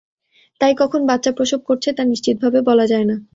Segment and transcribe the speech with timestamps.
[0.61, 3.15] তাই কখন বাচ্চা প্রসব করছে, তা নিশ্চিতভাবে বলা যায় না।